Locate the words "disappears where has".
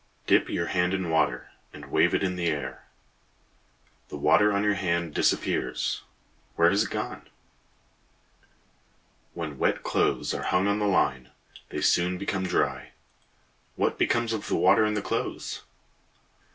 5.13-6.85